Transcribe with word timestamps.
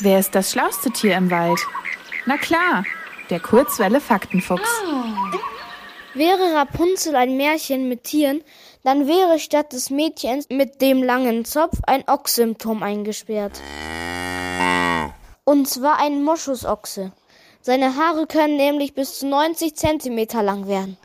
Wer 0.00 0.20
ist 0.20 0.34
das 0.36 0.52
schlauste 0.52 0.90
Tier 0.92 1.16
im 1.16 1.28
Wald? 1.30 1.58
Na 2.24 2.36
klar, 2.36 2.84
der 3.30 3.40
Kurzwelle 3.40 4.00
Faktenfuchs. 4.00 4.70
Wäre 6.14 6.54
Rapunzel 6.54 7.16
ein 7.16 7.36
Märchen 7.36 7.88
mit 7.88 8.04
Tieren, 8.04 8.44
dann 8.84 9.08
wäre 9.08 9.40
statt 9.40 9.72
des 9.72 9.90
Mädchens 9.90 10.46
mit 10.50 10.80
dem 10.80 11.02
langen 11.02 11.44
Zopf 11.44 11.78
ein 11.86 12.04
Ochse 12.06 12.42
im 12.42 12.58
Turm 12.58 12.84
eingesperrt. 12.84 13.60
Und 15.44 15.68
zwar 15.68 15.98
ein 15.98 16.22
Moschusochse. 16.22 17.12
Seine 17.60 17.96
Haare 17.96 18.28
können 18.28 18.56
nämlich 18.56 18.94
bis 18.94 19.18
zu 19.18 19.26
90 19.26 19.74
Zentimeter 19.74 20.44
lang 20.44 20.68
werden. 20.68 20.96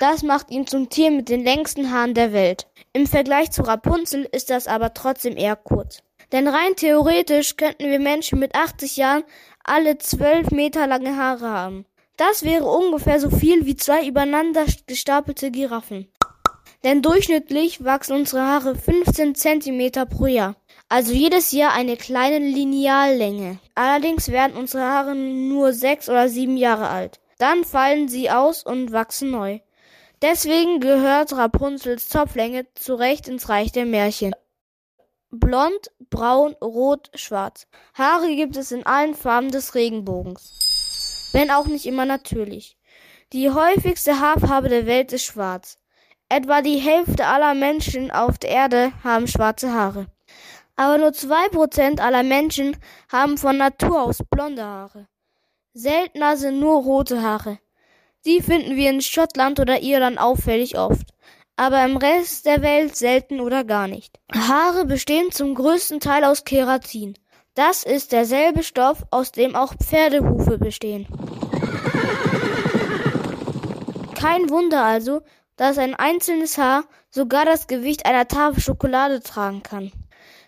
Das 0.00 0.24
macht 0.24 0.50
ihn 0.50 0.66
zum 0.66 0.90
Tier 0.90 1.12
mit 1.12 1.28
den 1.28 1.44
längsten 1.44 1.92
Haaren 1.92 2.14
der 2.14 2.32
Welt. 2.32 2.66
Im 2.92 3.06
Vergleich 3.06 3.52
zu 3.52 3.62
Rapunzel 3.62 4.28
ist 4.32 4.50
das 4.50 4.66
aber 4.66 4.94
trotzdem 4.94 5.36
eher 5.36 5.54
kurz. 5.54 6.02
Denn 6.32 6.48
rein 6.48 6.74
theoretisch 6.76 7.56
könnten 7.56 7.90
wir 7.90 8.00
Menschen 8.00 8.38
mit 8.38 8.54
80 8.54 8.96
Jahren 8.96 9.24
alle 9.62 9.98
12 9.98 10.50
Meter 10.50 10.86
lange 10.86 11.16
Haare 11.16 11.48
haben. 11.48 11.84
Das 12.16 12.42
wäre 12.42 12.64
ungefähr 12.64 13.20
so 13.20 13.30
viel 13.30 13.66
wie 13.66 13.76
zwei 13.76 14.06
übereinander 14.06 14.64
gestapelte 14.86 15.50
Giraffen. 15.50 16.08
Denn 16.84 17.00
durchschnittlich 17.00 17.84
wachsen 17.84 18.16
unsere 18.16 18.42
Haare 18.42 18.74
15 18.74 19.34
Zentimeter 19.34 20.06
pro 20.06 20.26
Jahr. 20.26 20.56
Also 20.88 21.12
jedes 21.12 21.52
Jahr 21.52 21.72
eine 21.72 21.96
kleine 21.96 22.38
Lineallänge. 22.38 23.58
Allerdings 23.74 24.30
werden 24.30 24.56
unsere 24.56 24.84
Haare 24.84 25.14
nur 25.14 25.72
sechs 25.72 26.08
oder 26.08 26.28
sieben 26.28 26.56
Jahre 26.56 26.88
alt. 26.88 27.20
Dann 27.38 27.64
fallen 27.64 28.08
sie 28.08 28.30
aus 28.30 28.64
und 28.64 28.92
wachsen 28.92 29.30
neu. 29.30 29.60
Deswegen 30.22 30.80
gehört 30.80 31.32
Rapunzels 31.32 32.08
Zopflänge 32.08 32.66
zu 32.74 32.94
Recht 32.94 33.26
ins 33.26 33.48
Reich 33.48 33.72
der 33.72 33.86
Märchen. 33.86 34.32
Blond, 35.34 35.90
braun, 36.10 36.54
rot, 36.60 37.10
schwarz. 37.14 37.66
Haare 37.94 38.36
gibt 38.36 38.54
es 38.58 38.70
in 38.70 38.84
allen 38.84 39.14
Farben 39.14 39.50
des 39.50 39.74
Regenbogens. 39.74 41.30
Wenn 41.32 41.50
auch 41.50 41.64
nicht 41.64 41.86
immer 41.86 42.04
natürlich. 42.04 42.76
Die 43.32 43.50
häufigste 43.50 44.20
Haarfarbe 44.20 44.68
der 44.68 44.84
Welt 44.84 45.10
ist 45.14 45.24
schwarz. 45.24 45.78
Etwa 46.28 46.60
die 46.60 46.76
Hälfte 46.76 47.26
aller 47.26 47.54
Menschen 47.54 48.10
auf 48.10 48.36
der 48.36 48.50
Erde 48.50 48.92
haben 49.02 49.26
schwarze 49.26 49.72
Haare. 49.72 50.06
Aber 50.76 50.98
nur 50.98 51.14
zwei 51.14 51.48
Prozent 51.48 52.02
aller 52.02 52.24
Menschen 52.24 52.76
haben 53.10 53.38
von 53.38 53.56
Natur 53.56 54.02
aus 54.02 54.18
blonde 54.28 54.62
Haare. 54.62 55.08
Seltener 55.72 56.36
sind 56.36 56.60
nur 56.60 56.82
rote 56.82 57.22
Haare. 57.22 57.58
Die 58.26 58.42
finden 58.42 58.76
wir 58.76 58.90
in 58.90 59.00
Schottland 59.00 59.60
oder 59.60 59.80
Irland 59.80 60.18
auffällig 60.18 60.76
oft, 60.76 61.11
aber 61.56 61.84
im 61.84 61.96
Rest 61.96 62.46
der 62.46 62.62
Welt 62.62 62.96
selten 62.96 63.40
oder 63.40 63.64
gar 63.64 63.88
nicht. 63.88 64.18
Haare 64.34 64.84
bestehen 64.84 65.30
zum 65.30 65.54
größten 65.54 66.00
Teil 66.00 66.24
aus 66.24 66.44
Keratin. 66.44 67.14
Das 67.54 67.82
ist 67.84 68.12
derselbe 68.12 68.62
Stoff, 68.62 69.04
aus 69.10 69.32
dem 69.32 69.54
auch 69.54 69.74
Pferdehufe 69.74 70.58
bestehen. 70.58 71.06
Kein 74.14 74.48
Wunder 74.50 74.84
also, 74.84 75.20
dass 75.56 75.78
ein 75.78 75.94
einzelnes 75.94 76.56
Haar 76.56 76.84
sogar 77.10 77.44
das 77.44 77.66
Gewicht 77.66 78.06
einer 78.06 78.26
Tafel 78.26 78.60
Schokolade 78.60 79.20
tragen 79.20 79.62
kann. 79.62 79.92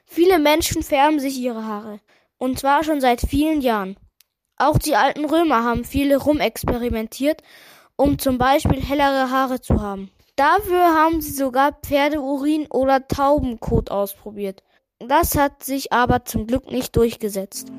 Viele 0.07 0.39
Menschen 0.39 0.83
färben 0.83 1.21
sich 1.21 1.37
ihre 1.39 1.67
Haare, 1.67 2.01
und 2.39 2.59
zwar 2.59 2.85
schon 2.85 3.01
seit 3.01 3.21
vielen 3.21 3.61
Jahren. 3.61 3.97
Auch 4.57 4.79
die 4.79 4.95
alten 4.95 5.25
Römer 5.25 5.65
haben 5.65 5.85
viele 5.85 6.17
rumexperimentiert, 6.17 7.43
um 7.97 8.19
zum 8.19 8.39
Beispiel 8.39 8.81
hellere 8.81 9.31
Haare 9.31 9.61
zu 9.61 9.83
haben. 9.83 10.11
Dafür 10.37 10.95
haben 10.95 11.21
sie 11.21 11.31
sogar 11.31 11.73
Pferdeurin 11.73 12.67
oder 12.69 13.07
Taubenkot 13.07 13.91
ausprobiert. 13.91 14.63
Das 14.99 15.37
hat 15.37 15.63
sich 15.63 15.93
aber 15.93 16.25
zum 16.25 16.47
Glück 16.47 16.71
nicht 16.71 16.97
durchgesetzt. 16.97 17.71